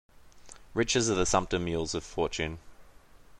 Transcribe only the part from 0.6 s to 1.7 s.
Riches are the sumpter